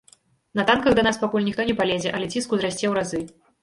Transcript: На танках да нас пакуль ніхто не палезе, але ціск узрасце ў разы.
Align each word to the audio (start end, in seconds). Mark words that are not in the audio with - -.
На 0.59 0.65
танках 0.69 0.95
да 1.01 1.03
нас 1.09 1.21
пакуль 1.25 1.47
ніхто 1.51 1.69
не 1.71 1.79
палезе, 1.85 2.09
але 2.17 2.33
ціск 2.35 2.49
узрасце 2.61 2.85
ў 2.93 3.01
разы. 3.01 3.27